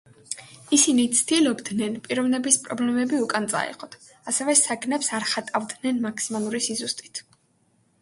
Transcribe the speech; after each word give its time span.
ისინი 0.77 1.03
ცდილობდნენ 1.19 1.99
პიროვნების 2.07 2.57
პრობლემები 2.65 3.21
უკან 3.27 3.47
წაეღოთ, 3.53 4.01
ასევე 4.33 4.59
საგნებს 4.65 5.15
არ 5.21 5.31
ხატავდნენ 5.37 6.05
მაქსიმალური 6.11 6.67
სიზუსტით. 6.73 7.27